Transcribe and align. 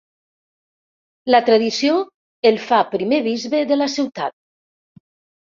La 1.35 1.41
tradició 1.49 1.99
el 2.51 2.57
fa 2.71 2.79
primer 2.97 3.21
bisbe 3.29 3.63
de 3.73 3.81
la 3.81 3.93
ciutat. 3.99 4.37